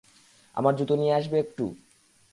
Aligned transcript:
আমার 0.55 0.73
জুতো 0.75 0.93
নিয়ে 0.95 1.13
আসবে 1.13 1.39
একটু? 1.39 1.65